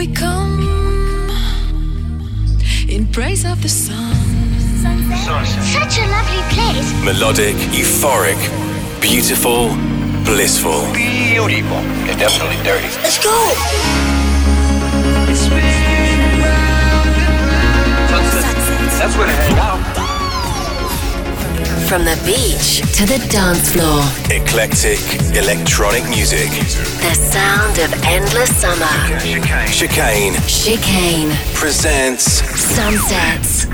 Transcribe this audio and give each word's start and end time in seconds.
we 0.00 0.06
come 0.06 0.58
in 2.88 3.06
praise 3.12 3.44
of 3.44 3.60
the 3.60 3.68
sun. 3.68 4.14
Such 5.76 5.98
a 5.98 6.06
lovely 6.16 6.42
place. 6.54 6.88
Melodic, 7.04 7.54
euphoric, 7.76 8.40
beautiful, 9.02 9.68
blissful. 10.24 10.90
Beautiful. 10.94 11.82
It's 12.08 12.16
definitely 12.16 12.56
dirty. 12.64 12.88
Let's 13.04 13.22
go. 13.22 13.36
That's 19.00 19.16
where 19.16 19.26
to 19.26 19.32
hang 19.32 19.58
out. 19.58 19.69
From 21.90 22.04
the 22.04 22.14
beach 22.24 22.82
to 22.98 23.04
the 23.04 23.18
dance 23.32 23.72
floor, 23.72 24.00
Eclectic, 24.30 25.00
electronic 25.34 26.08
music. 26.08 26.48
the 27.02 27.14
sound 27.14 27.78
of 27.80 27.92
endless 28.04 28.54
summer. 28.60 28.86
Chicane 29.18 29.66
Chicane 29.66 30.34
Chicane. 30.46 31.30
presents 31.52 32.24
Sunsets. 32.56 33.66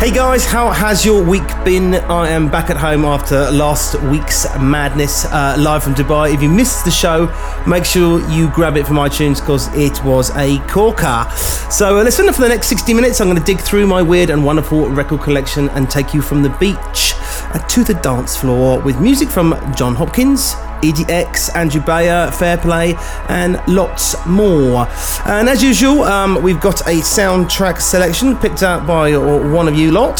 Hey 0.00 0.10
guys, 0.10 0.46
how 0.46 0.70
has 0.70 1.04
your 1.04 1.22
week 1.22 1.46
been? 1.62 1.94
I 1.94 2.30
am 2.30 2.48
back 2.48 2.70
at 2.70 2.78
home 2.78 3.04
after 3.04 3.50
last 3.50 4.00
week's 4.04 4.46
madness, 4.58 5.26
uh, 5.26 5.56
live 5.58 5.84
from 5.84 5.94
Dubai. 5.94 6.32
If 6.32 6.40
you 6.40 6.48
missed 6.48 6.86
the 6.86 6.90
show, 6.90 7.26
make 7.66 7.84
sure 7.84 8.26
you 8.30 8.48
grab 8.48 8.78
it 8.78 8.86
from 8.86 8.96
iTunes 8.96 9.40
because 9.40 9.68
it 9.76 10.02
was 10.02 10.34
a 10.36 10.58
corker. 10.68 11.30
So 11.70 11.98
uh, 11.98 12.02
listen 12.02 12.32
for 12.32 12.40
the 12.40 12.48
next 12.48 12.68
60 12.68 12.94
minutes. 12.94 13.20
I'm 13.20 13.26
going 13.28 13.38
to 13.38 13.44
dig 13.44 13.60
through 13.60 13.86
my 13.86 14.00
weird 14.00 14.30
and 14.30 14.42
wonderful 14.42 14.88
record 14.88 15.20
collection 15.20 15.68
and 15.68 15.90
take 15.90 16.14
you 16.14 16.22
from 16.22 16.42
the 16.42 16.48
beach 16.58 17.12
uh, 17.52 17.58
to 17.68 17.84
the 17.84 17.92
dance 17.92 18.38
floor 18.38 18.80
with 18.80 18.98
music 19.02 19.28
from 19.28 19.50
Jon 19.76 19.94
Hopkins, 19.94 20.54
EDX, 20.82 21.54
Andrew 21.54 21.80
Bayer, 21.80 22.28
Fehrplay, 22.32 22.96
and 23.28 23.60
lots 23.68 24.14
more. 24.26 24.86
And 25.26 25.48
as 25.48 25.62
usual, 25.62 26.02
um, 26.02 26.42
we've 26.42 26.60
got 26.60 26.80
a 26.82 27.00
soundtrack 27.00 27.80
selection 27.80 28.36
picked 28.36 28.62
out 28.62 28.86
by 28.86 29.16
one 29.16 29.68
of 29.68 29.76
you 29.76 29.90
lot. 29.90 30.18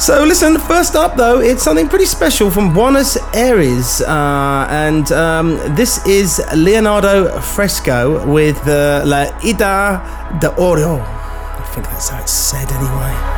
So 0.00 0.24
listen, 0.24 0.58
first 0.58 0.96
up 0.96 1.16
though, 1.16 1.40
it's 1.40 1.62
something 1.62 1.88
pretty 1.88 2.06
special 2.06 2.50
from 2.50 2.74
Buenos 2.74 3.16
Aires, 3.32 4.02
uh, 4.02 4.66
and 4.68 5.10
um, 5.12 5.56
this 5.76 6.04
is 6.06 6.42
Leandro 6.54 7.40
Fresco 7.40 8.26
with 8.26 8.58
uh, 8.66 9.02
La 9.06 9.30
Ida 9.42 10.38
de 10.40 10.48
Oro. 10.56 10.98
I 11.00 11.70
think 11.72 11.86
that's 11.86 12.08
how 12.08 12.20
it's 12.20 12.32
said 12.32 12.70
anyway. 12.72 13.33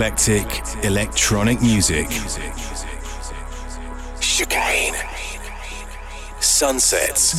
Eclectic 0.00 0.46
electronic 0.82 1.60
music. 1.60 2.08
Chicane. 4.18 4.94
Sunsets. 6.40 7.34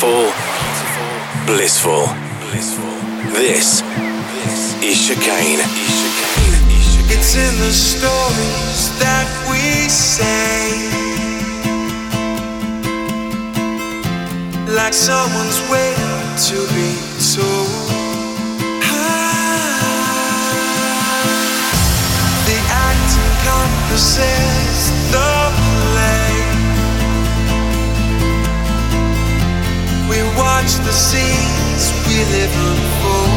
Beautiful, 0.00 0.32
blissful. 1.46 2.06
This 3.32 3.82
is 4.82 5.06
chicane. 5.06 5.60
It's 7.12 7.34
in 7.36 7.54
the 7.58 7.70
stories 7.70 8.98
that 8.98 9.28
we 9.50 9.88
say. 9.88 10.88
Like 14.74 14.94
someone's 14.94 15.60
waiting 15.68 16.36
to 16.48 16.56
be 16.74 16.96
told. 17.34 17.68
Ah. 18.82 19.84
The 22.46 22.58
acting 22.88 23.24
encompasses 23.30 24.60
the 24.64 24.69
watch 30.40 30.72
the 30.86 30.92
scenes 30.92 31.92
we 32.06 32.16
live 32.32 32.54
unfold. 32.68 33.29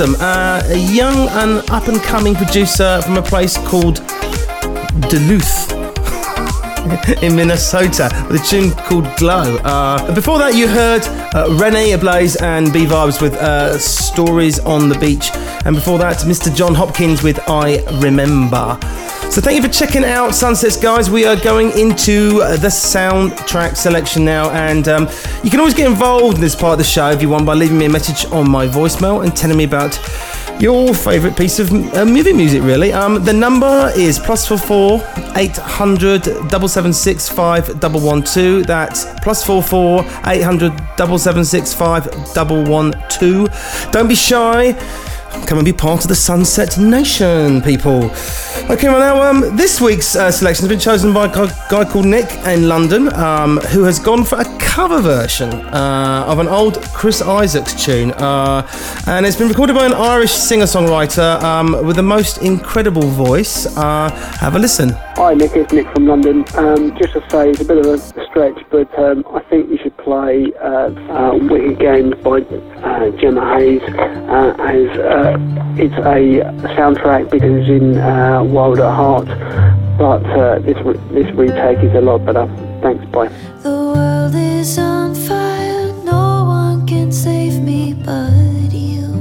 Uh, 0.00 0.60
a 0.66 0.76
young 0.92 1.28
and 1.28 1.70
up 1.70 1.86
and 1.86 2.02
coming 2.02 2.34
producer 2.34 3.00
from 3.02 3.16
a 3.16 3.22
place 3.22 3.56
called 3.68 3.96
Duluth. 5.08 5.70
in 7.22 7.36
Minnesota 7.36 8.10
with 8.28 8.42
a 8.42 8.44
tune 8.44 8.72
called 8.72 9.06
Glow. 9.16 9.56
Uh, 9.58 10.12
before 10.12 10.38
that, 10.38 10.54
you 10.56 10.66
heard 10.66 11.02
uh, 11.34 11.46
Rene 11.60 11.92
Ablaze 11.92 12.36
and 12.36 12.66
BVibes 12.68 13.22
with 13.22 13.34
uh, 13.34 13.78
Stories 13.78 14.58
on 14.58 14.88
the 14.88 14.98
Beach. 14.98 15.30
And 15.64 15.76
before 15.76 15.98
that, 15.98 16.18
Mr. 16.18 16.54
Jon 16.54 16.74
Hopkins 16.74 17.22
with 17.22 17.38
I 17.48 17.84
Remember. 18.00 18.76
So 19.34 19.40
thank 19.40 19.56
you 19.56 19.68
for 19.68 19.74
checking 19.74 20.04
out 20.04 20.32
Sunsets, 20.32 20.76
guys. 20.76 21.10
We 21.10 21.24
are 21.24 21.34
going 21.34 21.76
into 21.76 22.40
uh, 22.40 22.56
the 22.56 22.68
soundtrack 22.68 23.76
selection 23.76 24.24
now, 24.24 24.50
and 24.50 24.86
um, 24.86 25.08
you 25.42 25.50
can 25.50 25.58
always 25.58 25.74
get 25.74 25.90
involved 25.90 26.36
in 26.36 26.40
this 26.40 26.54
part 26.54 26.74
of 26.74 26.78
the 26.78 26.84
show 26.84 27.10
if 27.10 27.20
you 27.20 27.28
want 27.28 27.44
by 27.44 27.54
leaving 27.54 27.76
me 27.76 27.86
a 27.86 27.88
message 27.88 28.30
on 28.30 28.48
my 28.48 28.68
voicemail 28.68 29.24
and 29.24 29.36
telling 29.36 29.56
me 29.56 29.64
about 29.64 29.98
your 30.60 30.94
favourite 30.94 31.36
piece 31.36 31.58
of 31.58 31.72
uh, 31.72 32.04
movie 32.04 32.32
music, 32.32 32.62
really. 32.62 32.92
Um, 32.92 33.24
the 33.24 33.32
number 33.32 33.90
is 33.96 34.20
plus 34.20 34.46
four 34.46 34.56
four 34.56 35.02
eight 35.34 35.56
hundred 35.56 36.22
double 36.46 36.68
seven 36.68 36.92
six 36.92 37.28
five 37.28 37.80
double 37.80 37.98
one 37.98 38.22
two. 38.22 38.62
That's 38.62 39.04
plus 39.22 39.44
four 39.44 39.64
four 39.64 40.04
eight 40.26 40.42
hundred 40.42 40.80
double 40.96 41.18
seven 41.18 41.44
six 41.44 41.74
five 41.74 42.08
double 42.34 42.62
one 42.62 42.94
two. 43.10 43.48
Don't 43.90 44.06
be 44.06 44.14
shy. 44.14 44.74
Come 45.46 45.58
and 45.58 45.64
be 45.64 45.72
part 45.72 46.02
of 46.02 46.08
the 46.08 46.14
Sunset 46.14 46.78
Nation, 46.78 47.60
people. 47.60 48.10
Okay, 48.70 48.88
well 48.88 48.98
now 48.98 49.22
um, 49.22 49.56
this 49.56 49.80
week's 49.80 50.16
uh, 50.16 50.30
selection 50.30 50.62
has 50.62 50.68
been 50.70 50.80
chosen 50.80 51.12
by 51.12 51.26
a 51.26 51.32
guy 51.70 51.84
called 51.84 52.06
Nick 52.06 52.30
in 52.46 52.66
London, 52.66 53.12
um, 53.14 53.58
who 53.58 53.84
has 53.84 53.98
gone 53.98 54.24
for 54.24 54.40
a 54.40 54.58
cover 54.58 55.02
version 55.02 55.50
uh, 55.52 56.24
of 56.26 56.38
an 56.38 56.48
old 56.48 56.80
Chris 56.94 57.20
Isaak's 57.20 57.84
tune, 57.84 58.12
uh, 58.12 58.66
and 59.06 59.26
it's 59.26 59.36
been 59.36 59.48
recorded 59.48 59.76
by 59.76 59.84
an 59.84 59.92
Irish 59.92 60.32
singer-songwriter 60.32 61.42
um, 61.42 61.86
with 61.86 61.96
the 61.96 62.02
most 62.02 62.38
incredible 62.38 63.02
voice. 63.02 63.66
Uh, 63.76 64.10
have 64.40 64.56
a 64.56 64.58
listen. 64.58 64.96
Hi, 65.16 65.32
Nick. 65.32 65.52
It's 65.54 65.72
Nick 65.72 65.86
from 65.92 66.08
London. 66.08 66.44
Um, 66.56 66.92
just 66.96 67.12
to 67.12 67.20
say, 67.30 67.50
it's 67.50 67.60
a 67.60 67.64
bit 67.64 67.78
of 67.78 67.86
a 67.86 67.98
stretch, 68.26 68.58
but 68.68 68.92
um, 68.98 69.24
I 69.32 69.40
think 69.48 69.70
you 69.70 69.78
should 69.78 69.96
play 69.96 70.52
uh, 70.60 70.90
uh, 70.90 71.38
"Wicked 71.40 71.78
Games" 71.78 72.16
by 72.16 72.40
Gemma 73.20 73.56
Hayes 73.56 73.80
as 73.84 74.90
it's 75.78 75.94
a 75.94 76.42
soundtrack 76.74 77.30
because 77.30 77.48
it's 77.60 77.68
in 77.68 77.96
uh, 77.96 78.42
Wild 78.42 78.80
at 78.80 78.92
Heart, 78.92 79.28
but 79.98 80.26
uh, 80.36 80.58
this 80.58 80.76
re- 80.84 80.98
this 81.12 81.32
retake 81.36 81.78
is 81.78 81.94
a 81.94 82.00
lot 82.00 82.24
better. 82.26 82.48
Thanks, 82.82 83.04
bye. 83.12 83.28
The 83.62 83.70
world 83.70 84.34
is 84.34 84.76
on 84.78 85.14
fire, 85.14 85.92
no 86.02 86.44
one 86.44 86.88
can 86.88 87.12
save 87.12 87.62
me 87.62 87.94
but 87.94 88.72
you. 88.72 89.14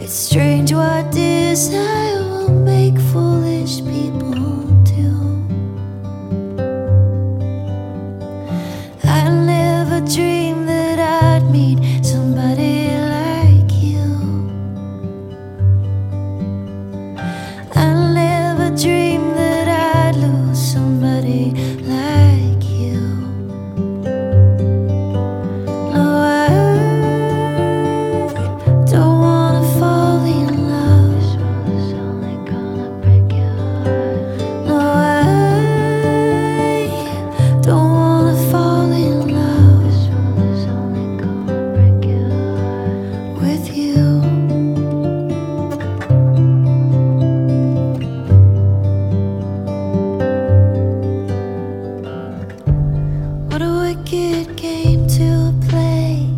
It's 0.00 0.12
strange 0.12 0.72
what 0.72 1.10
desire 1.10 2.17
make 2.78 3.00
foolish 3.12 3.80
people 3.92 4.34
do. 4.94 5.10
I 9.02 9.20
never 9.52 9.98
dreamed 10.14 10.68
that 10.68 10.98
I'd 11.00 11.47
wicked 53.98 54.56
game 54.56 55.06
to 55.08 55.52
play 55.68 56.28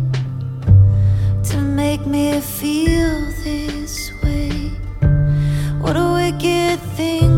to 1.43 1.57
make 1.57 2.05
me 2.05 2.39
feel 2.39 3.21
this 3.43 4.11
way. 4.23 4.49
What 5.79 5.95
a 5.95 6.13
wicked 6.13 6.79
thing 6.95 7.30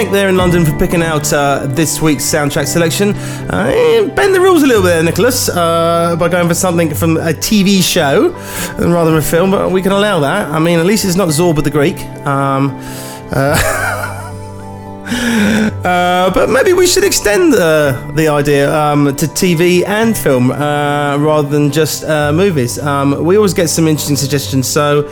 Nick 0.00 0.12
there 0.12 0.30
in 0.30 0.36
London 0.38 0.64
for 0.64 0.74
picking 0.78 1.02
out 1.02 1.30
uh, 1.30 1.66
this 1.66 2.00
week's 2.00 2.24
soundtrack 2.24 2.66
selection. 2.66 3.10
Uh, 3.50 4.10
bend 4.16 4.34
the 4.34 4.40
rules 4.40 4.62
a 4.62 4.66
little 4.66 4.82
bit 4.82 5.04
Nicholas, 5.04 5.50
uh, 5.50 6.16
by 6.18 6.26
going 6.26 6.48
for 6.48 6.54
something 6.54 6.94
from 6.94 7.18
a 7.18 7.34
TV 7.34 7.82
show 7.82 8.30
rather 8.78 9.10
than 9.10 9.18
a 9.18 9.22
film, 9.22 9.50
but 9.50 9.70
we 9.70 9.82
can 9.82 9.92
allow 9.92 10.18
that. 10.20 10.48
I 10.48 10.58
mean, 10.58 10.78
at 10.78 10.86
least 10.86 11.04
it's 11.04 11.16
not 11.16 11.28
Zorba 11.28 11.62
the 11.62 11.70
Greek. 11.70 12.00
Um, 12.24 12.70
uh, 13.30 14.06
Uh, 15.84 16.30
but 16.34 16.50
maybe 16.50 16.74
we 16.74 16.86
should 16.86 17.04
extend 17.04 17.54
uh, 17.54 18.12
the 18.14 18.28
idea 18.28 18.72
um, 18.72 19.06
to 19.16 19.26
TV 19.26 19.82
and 19.86 20.16
film 20.16 20.50
uh, 20.50 21.16
rather 21.18 21.48
than 21.48 21.72
just 21.72 22.04
uh, 22.04 22.30
movies. 22.32 22.78
Um, 22.78 23.24
we 23.24 23.36
always 23.36 23.54
get 23.54 23.68
some 23.70 23.88
interesting 23.88 24.16
suggestions. 24.16 24.68
So 24.68 25.08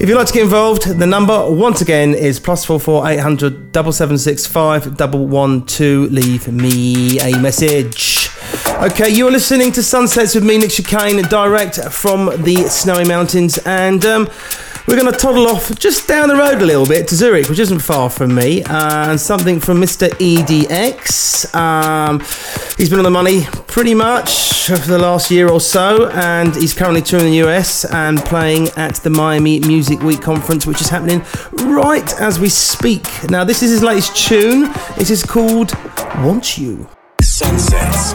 if 0.00 0.08
you'd 0.08 0.16
like 0.16 0.26
to 0.26 0.32
get 0.32 0.42
involved, 0.42 0.86
the 0.86 1.06
number 1.06 1.50
once 1.50 1.80
again 1.80 2.14
is 2.14 2.40
plus 2.40 2.64
four 2.64 2.80
four 2.80 3.06
eight 3.08 3.20
hundred 3.20 3.72
double 3.72 3.92
seven 3.92 4.18
six 4.18 4.46
five 4.46 4.96
double 4.96 5.26
one 5.26 5.64
two. 5.66 6.08
Leave 6.08 6.48
me 6.48 7.20
a 7.20 7.38
message. 7.38 8.28
Okay, 8.82 9.08
you're 9.08 9.30
listening 9.30 9.72
to 9.72 9.82
Sunsets 9.82 10.34
with 10.34 10.44
me, 10.44 10.58
Nick 10.58 10.70
Chicane, 10.70 11.22
direct 11.28 11.76
from 11.92 12.26
the 12.42 12.56
snowy 12.68 13.04
mountains, 13.04 13.58
and 13.58 14.04
um, 14.04 14.28
we're 14.86 14.96
going 14.98 15.10
to 15.10 15.18
toddle 15.18 15.46
off 15.46 15.76
just 15.78 16.06
down 16.06 16.28
the 16.28 16.36
road 16.36 16.60
a 16.60 16.64
little 16.64 16.86
bit 16.86 17.08
to 17.08 17.14
Zurich, 17.14 17.48
which 17.48 17.58
isn't 17.58 17.78
far 17.78 18.10
from 18.10 18.34
me, 18.34 18.62
uh, 18.64 19.10
and 19.10 19.20
something 19.20 19.58
from 19.58 19.80
Mr. 19.80 20.08
EDX. 20.10 21.54
Um, 21.54 22.20
he's 22.76 22.90
been 22.90 22.98
on 22.98 23.04
the 23.04 23.10
money 23.10 23.44
pretty 23.66 23.94
much 23.94 24.66
for 24.66 24.76
the 24.76 24.98
last 24.98 25.30
year 25.30 25.48
or 25.48 25.60
so, 25.60 26.10
and 26.10 26.54
he's 26.54 26.74
currently 26.74 27.02
touring 27.02 27.30
the 27.30 27.48
US 27.48 27.84
and 27.86 28.18
playing 28.18 28.68
at 28.76 28.96
the 28.96 29.10
Miami 29.10 29.60
Music 29.60 30.00
Week 30.00 30.20
conference, 30.20 30.66
which 30.66 30.80
is 30.80 30.88
happening 30.88 31.24
right 31.52 32.20
as 32.20 32.38
we 32.38 32.48
speak. 32.48 33.06
Now, 33.30 33.44
this 33.44 33.62
is 33.62 33.70
his 33.70 33.82
latest 33.82 34.16
tune. 34.16 34.70
It 34.98 35.10
is 35.10 35.22
called 35.22 35.72
Want 36.18 36.58
You. 36.58 36.88
Sunsets 37.22 38.12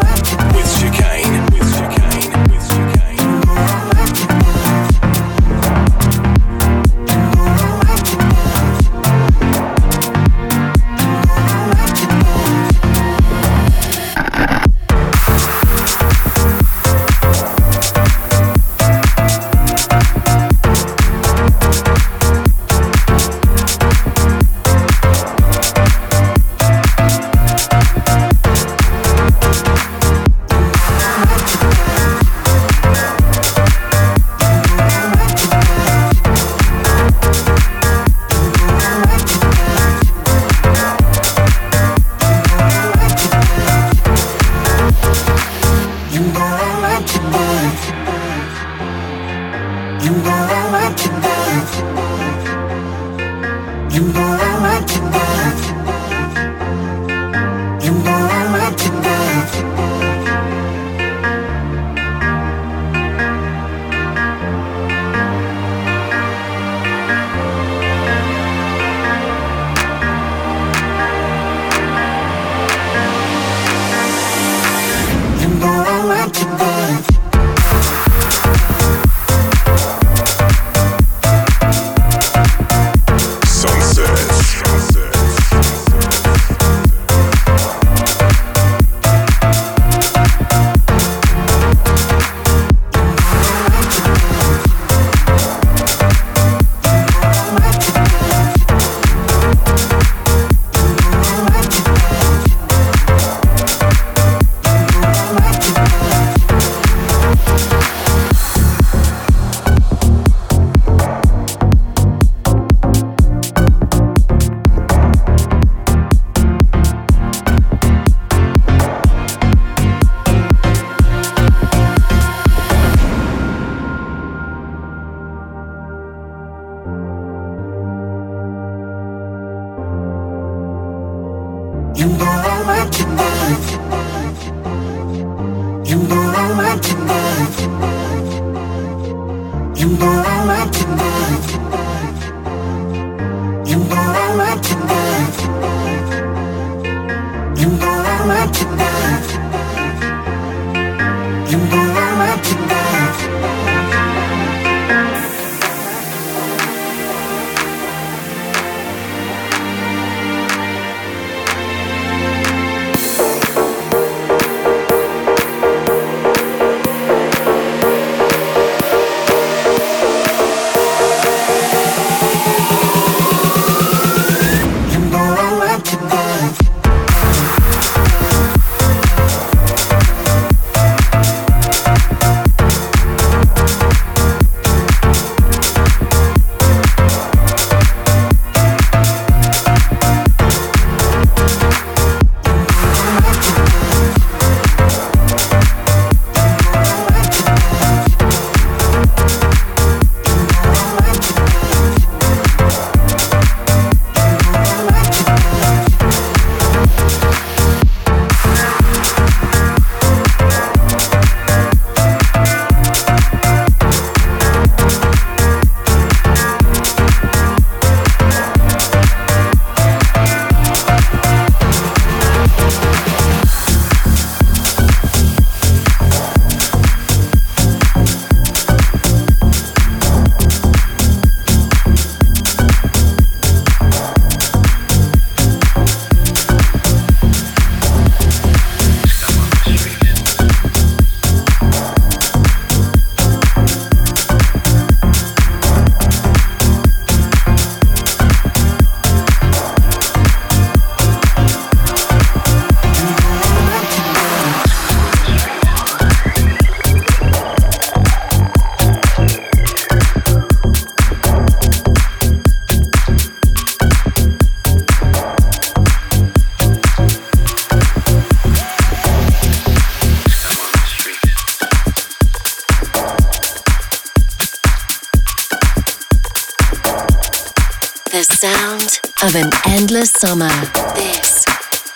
of 279.30 279.36
an 279.36 279.52
endless 279.68 280.12
summer. 280.12 280.50
This 280.96 281.46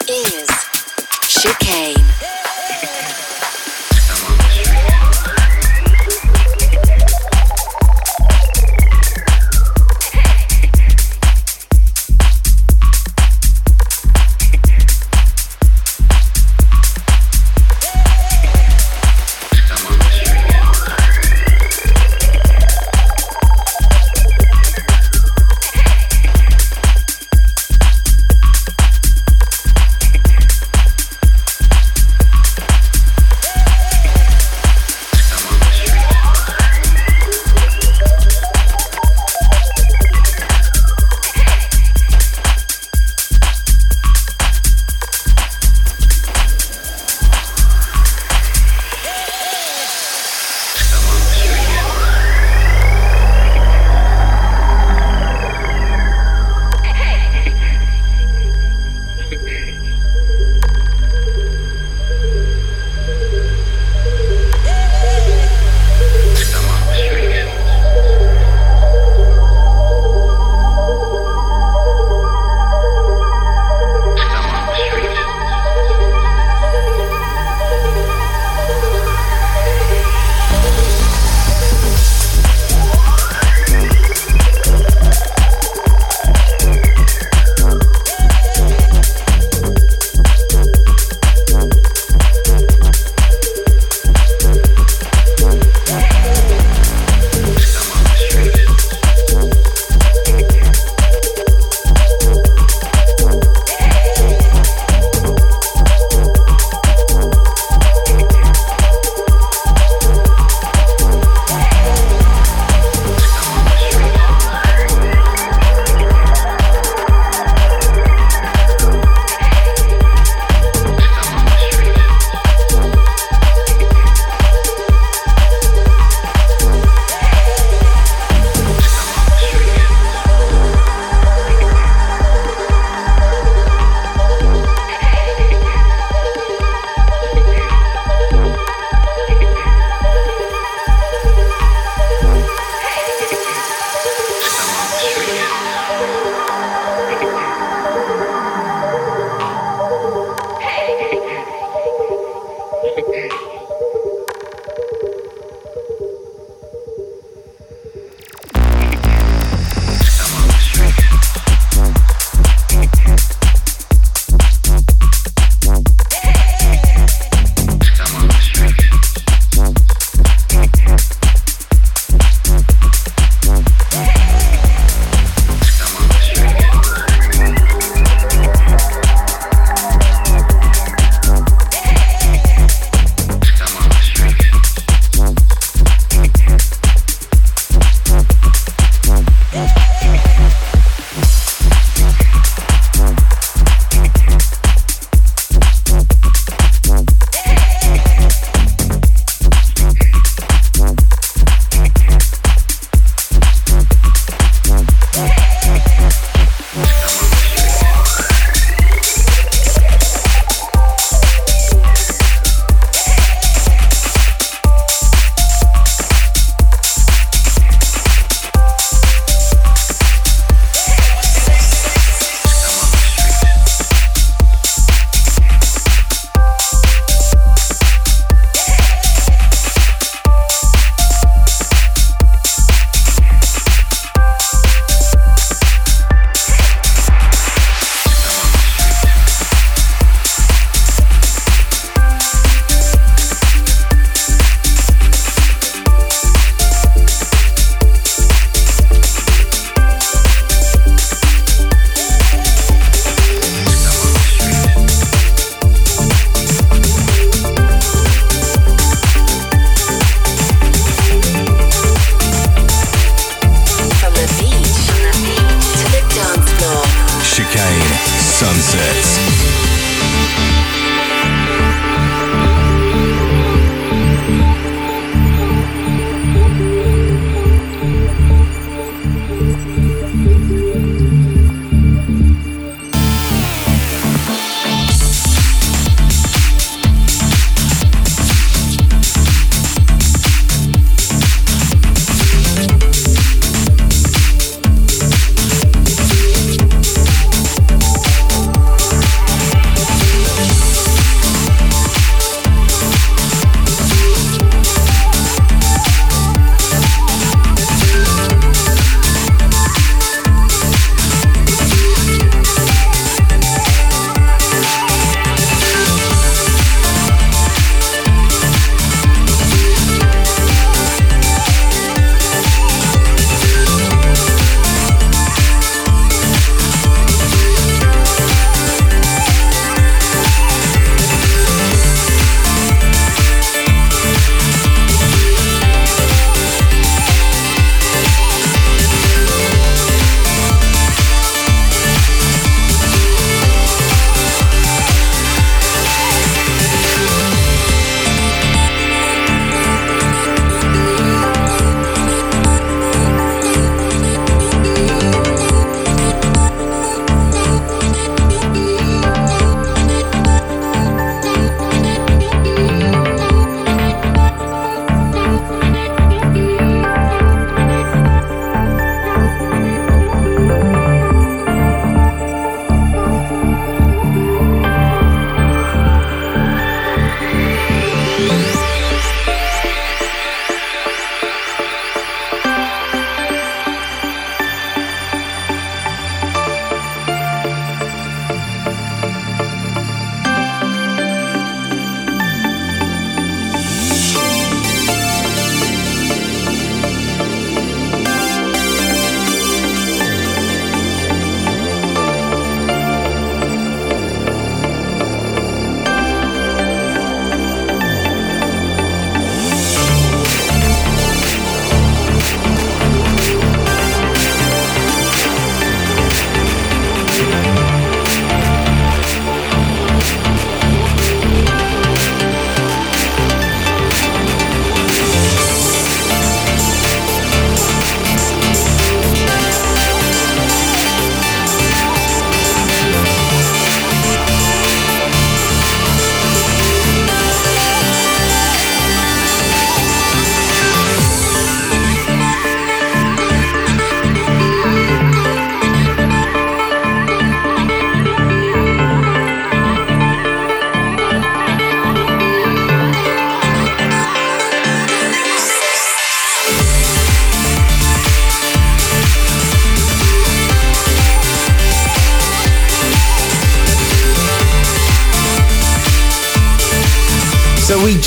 is 0.07 0.47
Chicane. 1.23 2.05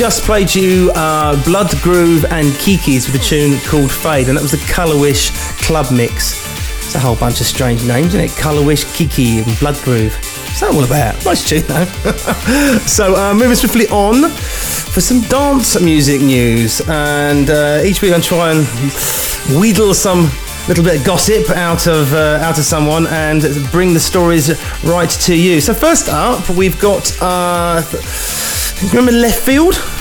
Just 0.07 0.23
played 0.23 0.55
you 0.55 0.93
uh, 0.95 1.35
Blood 1.43 1.69
Groove 1.83 2.27
and 2.27 2.47
Kikis 2.63 3.11
with 3.11 3.21
a 3.21 3.25
tune 3.25 3.59
called 3.69 3.91
Fade, 3.91 4.29
and 4.29 4.39
that 4.39 4.41
was 4.41 4.53
the 4.53 4.73
Colorwish 4.73 5.33
Club 5.61 5.87
Mix. 5.91 6.47
It's 6.85 6.95
a 6.95 7.01
whole 7.01 7.17
bunch 7.17 7.41
of 7.41 7.47
strange 7.47 7.85
names, 7.85 8.15
isn't 8.15 8.21
it? 8.21 8.31
Colorwish, 8.31 8.85
Kiki, 8.95 9.41
and 9.41 9.59
Blood 9.59 9.75
Groove. 9.83 10.15
What's 10.15 10.61
that 10.61 10.73
all 10.73 10.85
about? 10.85 11.25
Nice 11.25 11.49
tune, 11.49 11.65
though. 11.67 11.85
so, 12.87 13.17
uh, 13.17 13.35
moving 13.35 13.57
swiftly 13.57 13.89
on 13.89 14.31
for 14.31 15.01
some 15.01 15.23
dance 15.23 15.81
music 15.81 16.21
news, 16.21 16.81
and 16.89 17.51
uh, 17.51 17.83
each 17.85 18.01
week 18.01 18.13
I'm 18.13 18.23
trying 18.23 18.65
to 18.65 19.59
wheedle 19.59 19.93
some 19.93 20.31
little 20.69 20.85
bit 20.85 21.01
of 21.01 21.05
gossip 21.05 21.51
out 21.51 21.89
of 21.89 22.15
uh, 22.15 22.39
out 22.43 22.59
of 22.59 22.65
someone 22.65 23.09
and 23.09 23.43
bring 23.73 23.93
the 23.93 23.99
stories 23.99 24.55
right 24.85 25.11
to 25.11 25.35
you. 25.35 25.61
So 25.61 25.75
first 25.75 26.09
up, 26.09 26.49
we've 26.51 26.81
got 26.81 27.11
uh, 27.21 27.83
remember 28.93 29.11
Leftfield, 29.11 29.96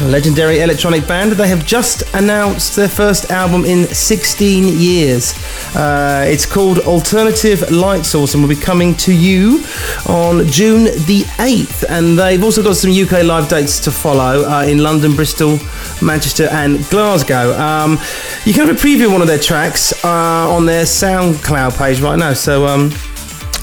legendary 0.00 0.60
electronic 0.60 1.06
band. 1.06 1.32
They 1.32 1.48
have 1.48 1.64
just 1.64 2.02
announced 2.14 2.76
their 2.76 2.88
first 2.88 3.30
album 3.30 3.64
in 3.64 3.86
16 3.86 4.78
years. 4.78 5.34
Uh, 5.74 6.24
it's 6.28 6.46
called 6.46 6.78
Alternative 6.80 7.70
Light 7.70 8.04
Source 8.06 8.34
and 8.34 8.42
will 8.42 8.48
be 8.48 8.60
coming 8.60 8.94
to 8.96 9.12
you 9.12 9.64
on 10.06 10.46
June 10.46 10.84
the 10.84 11.24
8th. 11.38 11.84
And 11.88 12.18
they've 12.18 12.42
also 12.42 12.62
got 12.62 12.76
some 12.76 12.90
UK 12.90 13.24
live 13.24 13.48
dates 13.48 13.80
to 13.80 13.90
follow 13.90 14.44
uh, 14.44 14.64
in 14.64 14.78
London, 14.78 15.14
Bristol, 15.14 15.58
Manchester, 16.02 16.48
and 16.50 16.84
Glasgow. 16.88 17.52
Um, 17.58 17.92
you 18.44 18.52
can 18.52 18.66
have 18.66 18.76
a 18.76 18.80
preview 18.80 19.06
of 19.06 19.12
one 19.12 19.22
of 19.22 19.28
their 19.28 19.38
tracks 19.38 19.92
uh, 20.04 20.08
on 20.50 20.66
their 20.66 20.84
SoundCloud 20.84 21.76
page 21.76 22.00
right 22.00 22.18
now. 22.18 22.32
So, 22.32 22.66
um, 22.66 22.90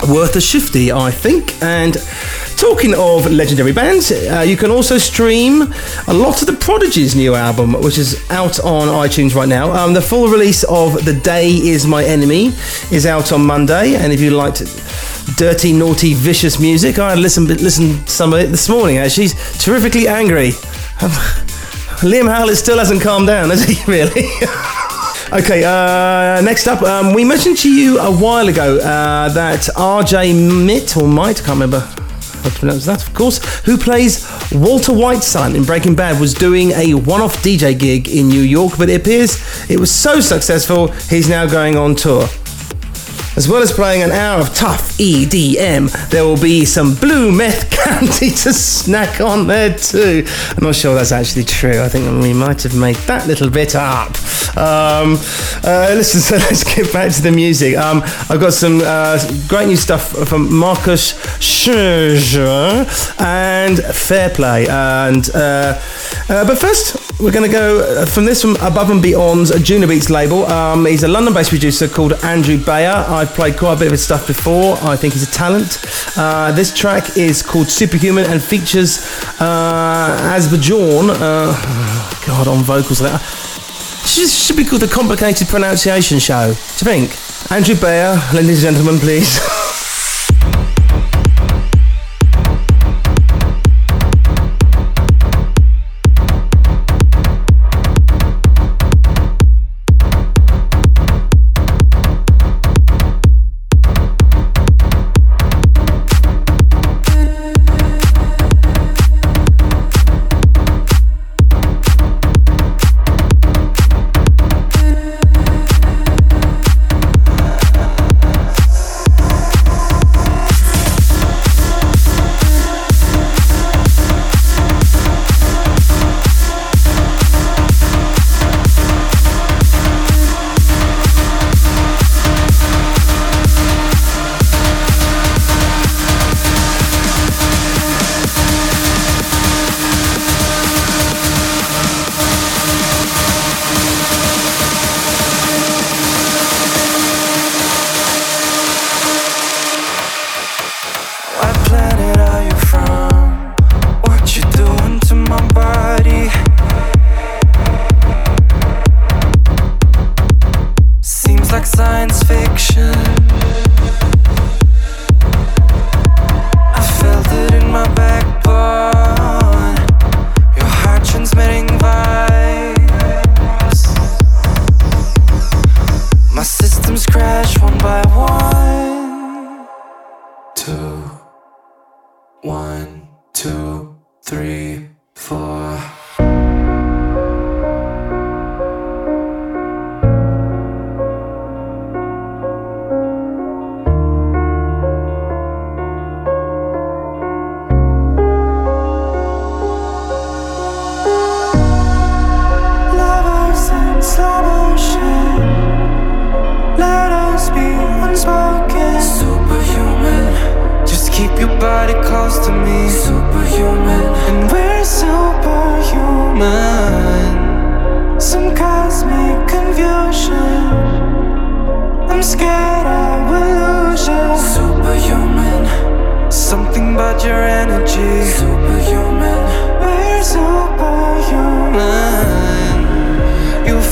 worth 0.10 0.36
a 0.36 0.42
shifty, 0.42 0.92
I 0.92 1.12
think. 1.12 1.62
And 1.62 1.96
talking 2.58 2.94
of 2.94 3.32
legendary 3.32 3.72
bands, 3.74 4.12
uh, 4.12 4.44
you 4.46 4.58
can 4.58 4.72
also 4.72 4.98
stream 4.98 5.62
a 6.08 6.14
lot 6.14 6.42
of 6.42 6.48
the 6.48 6.54
Prodigy's 6.54 7.16
new 7.16 7.36
album, 7.36 7.74
which 7.74 7.98
is 7.98 8.30
out 8.30 8.60
on 8.60 8.88
iTunes 8.88 9.36
right 9.36 9.48
now. 9.48 9.72
Um, 9.72 9.94
the 9.94 10.02
full 10.02 10.28
release 10.30 10.64
of 10.64 11.06
The 11.06 11.14
Day 11.14 11.50
Is 11.50 11.86
My 11.86 12.04
Enemy 12.04 12.48
is 12.92 13.06
out 13.06 13.32
on 13.32 13.46
Monday, 13.46 13.96
and 13.96 14.14
if 14.14 14.22
you 14.22 14.32
liked 14.32 14.60
dirty, 15.38 15.74
naughty, 15.74 16.14
vicious 16.14 16.60
music, 16.60 17.00
I 17.00 17.16
listened 17.16 17.50
listened 17.50 18.08
some 18.10 18.34
of 18.34 18.40
it 18.40 18.48
this 18.48 18.70
morning. 18.70 18.98
Actually, 18.98 19.28
she's 19.28 19.64
terrifically 19.64 20.08
angry. 20.08 20.52
Liam 22.02 22.30
Howlett 22.30 22.58
still 22.58 22.78
hasn't 22.78 23.02
calmed 23.02 23.28
down, 23.28 23.50
has 23.50 23.64
he? 23.64 23.76
Really? 23.92 24.30
Okay, 25.34 25.64
uh, 25.64 26.40
next 26.42 26.68
up, 26.68 26.84
um, 26.84 27.14
we 27.14 27.26
mentioned 27.26 27.58
to 27.58 27.70
you 27.70 28.00
a 28.00 28.16
while 28.16 28.48
ago 28.48 28.78
uh, 28.78 29.28
that 29.30 29.62
RJ 29.76 30.34
Mitte, 30.66 30.96
or 31.02 31.08
Might, 31.08 31.42
I 31.42 31.46
can't 31.46 31.60
remember 31.60 32.05
pronounce 32.52 32.86
that, 32.86 33.06
of 33.08 33.14
course, 33.14 33.44
who 33.60 33.78
plays 33.78 34.30
Walter 34.52 34.94
White's 34.94 35.28
son 35.28 35.56
in 35.56 35.64
Breaking 35.64 35.96
Bad, 35.96 36.20
was 36.20 36.34
doing 36.34 36.72
a 36.72 36.94
one 36.94 37.22
off 37.22 37.36
DJ 37.44 37.78
gig 37.78 38.08
in 38.08 38.28
New 38.28 38.42
York, 38.42 38.74
but 38.78 38.90
it 38.90 39.02
appears 39.02 39.38
it 39.70 39.80
was 39.80 39.92
so 39.92 40.20
successful, 40.20 40.88
he's 41.10 41.30
now 41.30 41.46
going 41.46 41.76
on 41.78 41.96
tour. 41.96 42.28
As 43.36 43.50
well 43.50 43.62
as 43.62 43.74
playing 43.74 44.02
an 44.02 44.12
hour 44.12 44.40
of 44.40 44.56
tough 44.56 44.98
EDM, 44.98 46.10
there 46.10 46.24
will 46.24 46.40
be 46.42 46.64
some 46.64 46.96
blue 46.96 47.34
meth 47.34 47.70
candy 47.86 48.30
to 48.30 48.54
snack 48.54 49.20
on 49.20 49.46
there 49.46 49.78
too. 49.78 50.26
I'm 50.56 50.64
not 50.64 50.76
sure 50.76 50.96
that's 50.96 51.12
actually 51.12 51.44
true. 51.44 51.82
I 51.82 51.90
think 51.90 52.06
we 52.24 52.34
might 52.34 52.64
have 52.64 52.80
made 52.80 52.96
that 53.08 53.28
little 53.28 53.50
bit 53.50 53.76
up. 53.76 54.16
Um, 54.56 55.18
uh, 55.66 55.92
listen, 55.96 56.22
so 56.22 56.38
let's 56.38 56.64
get 56.64 56.94
back 56.94 57.12
to 57.14 57.22
the 57.22 57.32
music. 57.32 57.76
Um, 57.76 58.04
I've 58.30 58.40
got 58.40 58.54
some 58.54 58.82
uh, 58.82 59.20
great 59.50 59.68
new 59.68 59.76
stuff 59.76 60.12
from 60.30 60.54
Marcus 60.54 61.14
Schossow 61.40 62.86
and 63.20 63.78
Fehrplay. 63.80 64.70
And 64.70 65.30
uh, 65.36 65.80
uh, 66.30 66.48
but 66.48 66.58
first, 66.58 67.20
we're 67.20 67.32
going 67.32 67.50
to 67.50 67.52
go 67.52 68.06
from 68.06 68.26
this 68.26 68.42
from 68.42 68.56
Above 68.58 68.90
and 68.90 69.02
Beyond's 69.02 69.58
Juno 69.62 69.88
Beats 69.88 70.10
label. 70.10 70.46
Um, 70.46 70.86
he's 70.86 71.04
a 71.04 71.08
London-based 71.08 71.50
producer 71.50 71.88
called 71.88 72.14
Andrew 72.24 72.58
Bayer. 72.58 73.25
I've 73.26 73.34
played 73.34 73.58
quite 73.58 73.74
a 73.74 73.78
bit 73.78 73.88
of 73.88 73.92
his 73.94 74.04
stuff 74.04 74.28
before. 74.28 74.78
I 74.84 74.96
think 74.96 75.14
he's 75.14 75.28
a 75.28 75.32
talent. 75.32 75.80
Uh, 76.16 76.52
this 76.52 76.72
track 76.72 77.18
is 77.18 77.42
called 77.42 77.70
Superhuman 77.70 78.26
and 78.26 78.42
features 78.42 79.00
uh, 79.40 80.36
Asbjorn. 80.36 81.10
Uh, 81.10 82.26
God, 82.28 82.48
on 82.48 82.64
vocals 82.64 83.00
there. 83.00 83.18
Should, 84.06 84.30
should 84.30 84.58
be 84.58 84.64
called 84.64 84.84
the 84.84 84.88
Complicated 84.88 85.48
Pronunciation 85.48 86.20
Show. 86.20 86.50
Do 86.50 86.52
you 86.52 87.08
think? 87.08 87.52
Andrew 87.52 87.76
Bayer, 87.76 88.16
ladies 88.32 88.64
and 88.64 88.76
gentlemen, 88.76 89.00
please. 89.00 89.40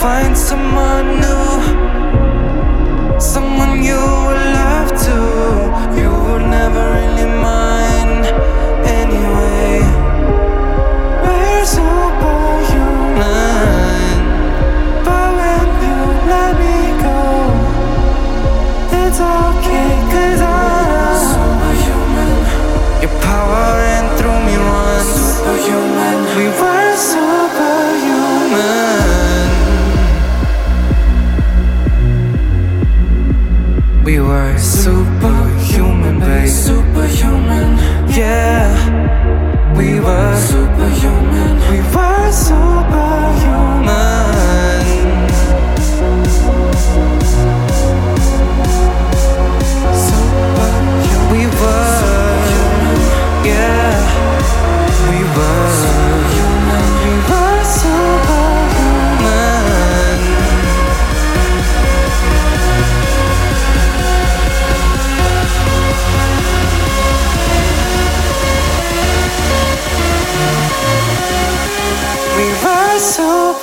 find 0.03 0.37
someone 0.37 1.21
new. 1.21 1.32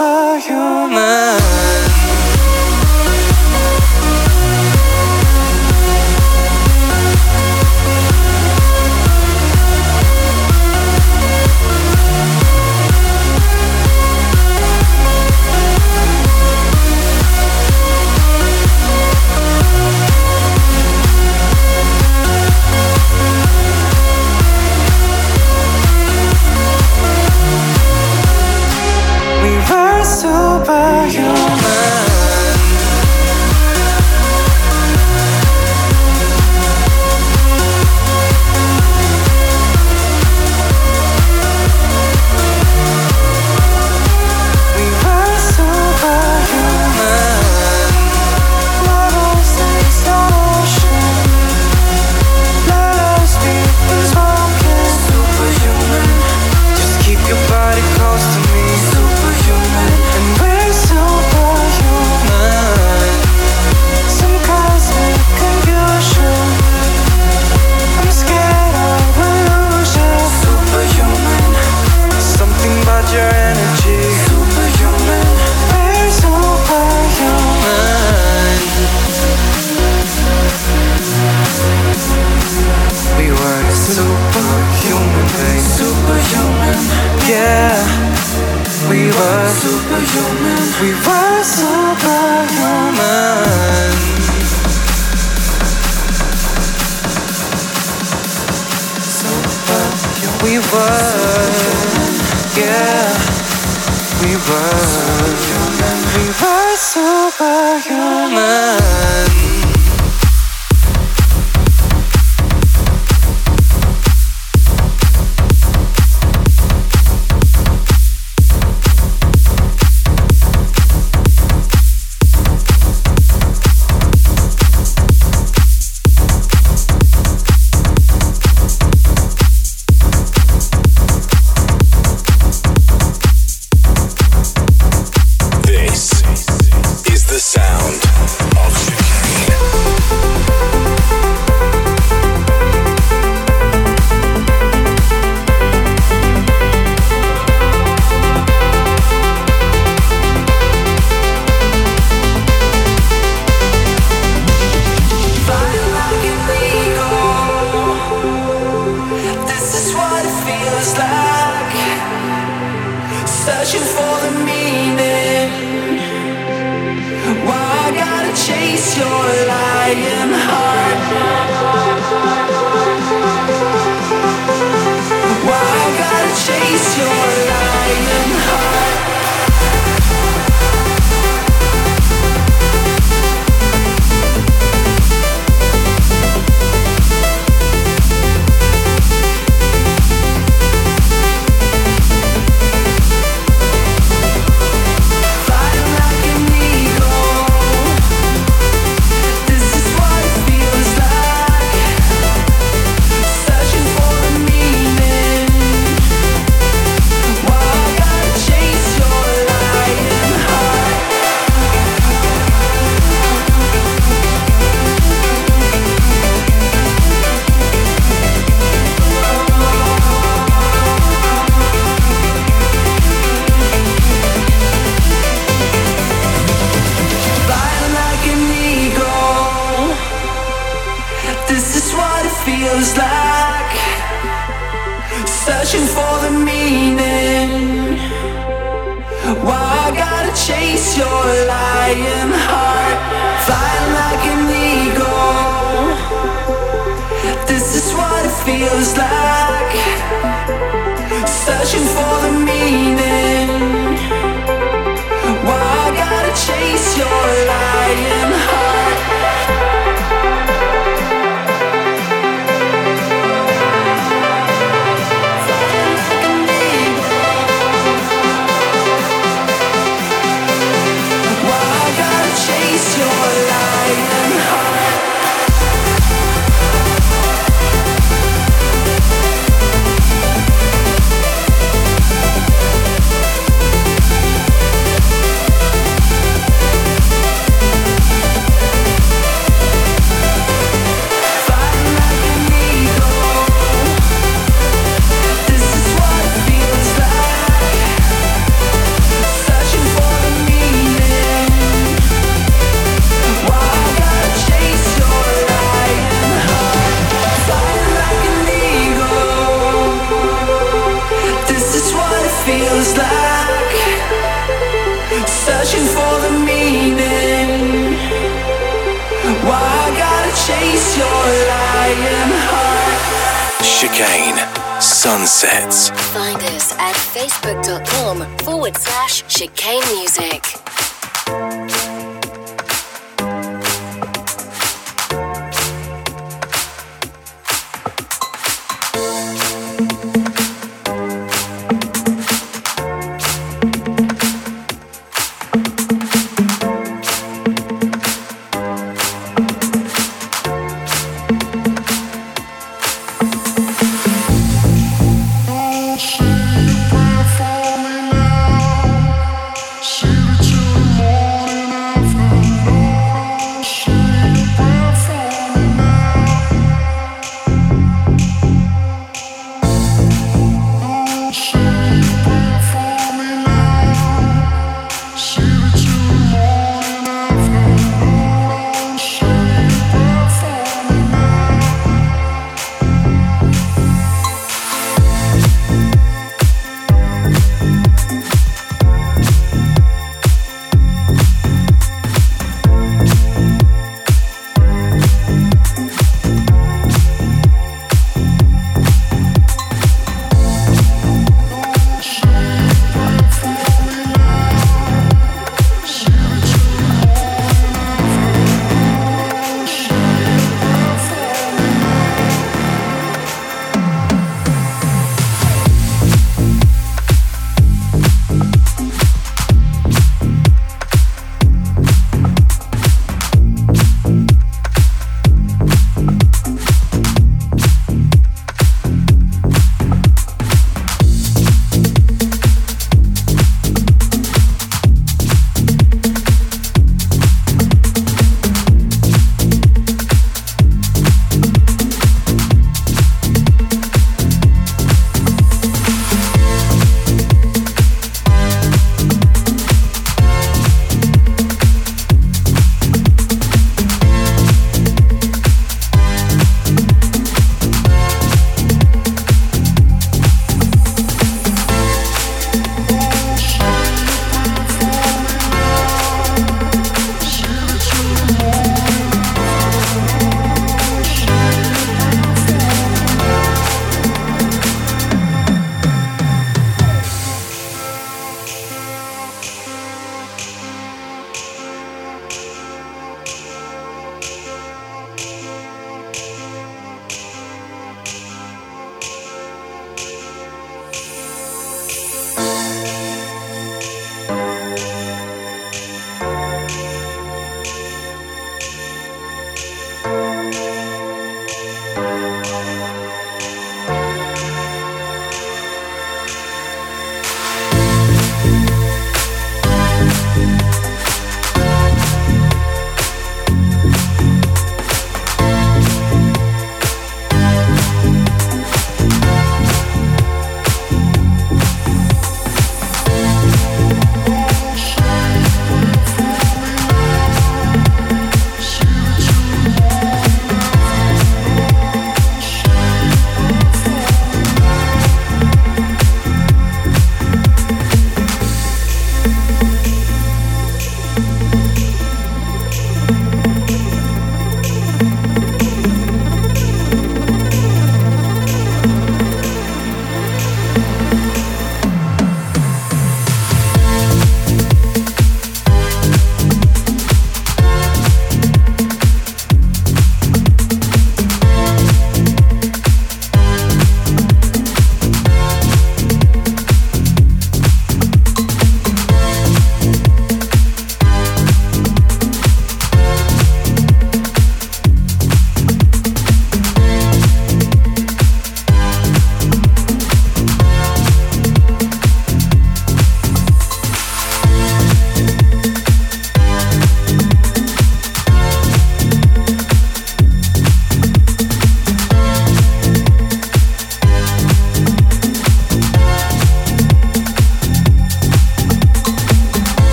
Superhuman. 0.00 1.36
We 1.36 1.39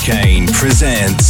floor. 0.00 0.16
Chicane 0.16 0.46
presents 0.46 1.29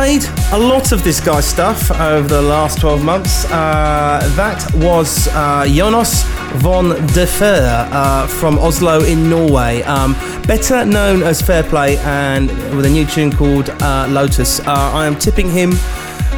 played 0.00 0.24
a 0.52 0.58
lot 0.58 0.92
of 0.92 1.04
this 1.04 1.20
guy's 1.20 1.44
stuff 1.44 1.90
over 1.90 2.26
the 2.26 2.40
last 2.40 2.80
12 2.80 3.04
months. 3.04 3.44
Uh, 3.50 4.18
that 4.34 4.64
was 4.76 5.28
uh, 5.32 5.66
Jonas 5.68 6.22
von 6.62 6.88
der 7.12 7.26
Fer 7.26 7.86
uh, 7.92 8.26
from 8.26 8.58
Oslo 8.58 9.04
in 9.04 9.28
Norway, 9.28 9.82
um, 9.82 10.14
better 10.46 10.86
known 10.86 11.22
as 11.22 11.42
Fehrplay, 11.42 11.98
and 11.98 12.48
with 12.74 12.86
a 12.86 12.88
new 12.88 13.04
tune 13.04 13.30
called 13.30 13.68
uh, 13.68 14.06
Lotus. 14.08 14.60
Uh, 14.60 14.90
I 14.94 15.06
am 15.06 15.16
tipping 15.16 15.50
him 15.50 15.72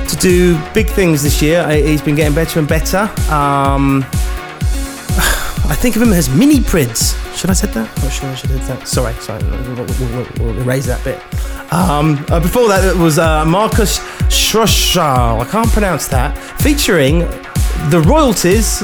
to 0.08 0.16
do 0.16 0.60
big 0.74 0.88
things 0.88 1.22
this 1.22 1.40
year. 1.40 1.60
Uh, 1.60 1.70
He's 1.70 2.02
been 2.02 2.16
getting 2.16 2.34
better 2.34 2.58
and 2.58 2.68
better. 2.68 3.08
Um, 3.30 4.04
I 5.72 5.74
think 5.74 5.96
of 5.96 6.02
him 6.02 6.12
as 6.12 6.28
mini 6.28 6.58
Prydz. 6.58 7.16
Should 7.34 7.48
I 7.48 7.54
said 7.54 7.70
that? 7.70 7.88
I'm 7.96 8.02
not 8.04 8.12
sure 8.12 8.28
I 8.28 8.34
should 8.34 8.50
have 8.50 8.62
said 8.62 8.78
that. 8.80 8.86
Sorry, 8.88 9.14
sorry. 9.14 9.42
We'll, 9.42 9.86
we'll- 9.86 10.26
we'll- 10.38 10.58
erase 10.60 10.84
that 10.86 11.02
bit. 11.02 11.18
Um, 11.72 12.22
uh, 12.28 12.38
before 12.40 12.68
that, 12.68 12.84
it 12.84 12.96
was 12.96 13.18
uh, 13.18 13.44
Marcus 13.46 13.98
Schroschal. 14.28 15.40
I 15.40 15.44
can't 15.50 15.68
pronounce 15.70 16.06
that. 16.08 16.36
Featuring 16.60 17.20
the 17.90 18.04
royalties 18.06 18.80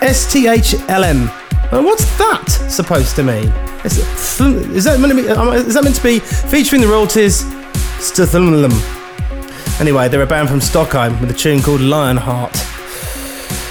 STHLM. 0.00 1.28
Uh, 1.70 1.82
what's 1.82 2.06
that 2.18 2.48
supposed 2.70 3.14
to 3.16 3.22
mean? 3.22 3.52
Is, 3.84 3.98
that 4.84 4.98
meant 4.98 5.12
to 5.12 5.22
be? 5.22 5.28
um, 5.28 5.52
Is 5.52 5.74
that 5.74 5.84
meant 5.84 5.96
to 5.96 6.02
be 6.02 6.18
featuring 6.18 6.80
the 6.80 6.88
royalties? 6.88 7.42
Stuthlum. 8.00 8.72
Anyway, 9.80 10.08
they're 10.08 10.22
a 10.22 10.26
band 10.26 10.48
from 10.48 10.60
Stockholm 10.62 11.20
with 11.20 11.30
a 11.30 11.34
tune 11.34 11.60
called 11.60 11.82
Lionheart. 11.82 12.56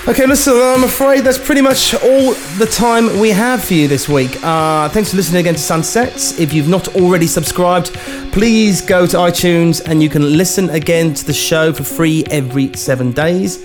Okay, 0.07 0.25
listen, 0.25 0.53
I'm 0.55 0.83
afraid 0.83 1.21
that's 1.21 1.37
pretty 1.37 1.61
much 1.61 1.93
all 1.93 2.33
the 2.57 2.65
time 2.65 3.19
we 3.19 3.29
have 3.29 3.63
for 3.63 3.75
you 3.75 3.87
this 3.87 4.09
week. 4.09 4.35
Uh, 4.43 4.89
thanks 4.89 5.11
for 5.11 5.15
listening 5.17 5.41
again 5.41 5.53
to 5.53 5.59
Sunsets. 5.59 6.39
If 6.39 6.53
you've 6.53 6.67
not 6.67 6.95
already 6.95 7.27
subscribed, 7.27 7.93
please 8.31 8.81
go 8.81 9.05
to 9.05 9.17
iTunes 9.17 9.79
and 9.85 10.01
you 10.01 10.09
can 10.09 10.35
listen 10.35 10.71
again 10.71 11.13
to 11.13 11.23
the 11.23 11.33
show 11.33 11.71
for 11.71 11.83
free 11.83 12.23
every 12.31 12.73
seven 12.73 13.11
days. 13.11 13.63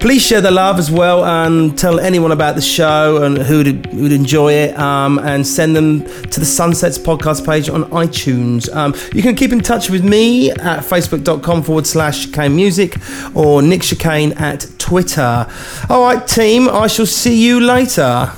Please 0.00 0.24
share 0.26 0.40
the 0.40 0.50
love 0.50 0.78
as 0.78 0.90
well 0.90 1.24
and 1.24 1.78
tell 1.78 2.00
anyone 2.00 2.32
about 2.32 2.56
the 2.56 2.62
show 2.62 3.22
and 3.22 3.38
who'd, 3.38 3.86
who'd 3.86 4.12
enjoy 4.12 4.52
it 4.52 4.78
um, 4.78 5.18
and 5.18 5.46
send 5.46 5.76
them 5.76 6.00
to 6.30 6.40
the 6.40 6.46
Sunsets 6.46 6.98
podcast 6.98 7.44
page 7.46 7.68
on 7.68 7.84
iTunes. 7.84 8.74
Um, 8.74 8.94
you 9.14 9.22
can 9.22 9.34
keep 9.34 9.52
in 9.52 9.60
touch 9.60 9.90
with 9.90 10.04
me 10.04 10.50
at 10.50 10.80
facebook.com 10.80 11.62
forward 11.62 11.86
slash 11.86 12.26
chicane 12.26 12.56
music 12.56 12.96
or 13.34 13.62
Nick 13.62 13.82
Chicane 13.82 14.32
at 14.32 14.66
Twitter. 14.84 15.46
All 15.88 16.02
right, 16.02 16.26
team, 16.28 16.68
I 16.68 16.88
shall 16.88 17.06
see 17.06 17.42
you 17.42 17.58
later. 17.58 18.30